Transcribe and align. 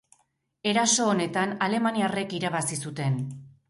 Eraso 0.71 1.05
honetan 1.13 1.55
Alemaniarrek 1.69 2.37
irabazi 2.43 2.85
zuten. 2.87 3.27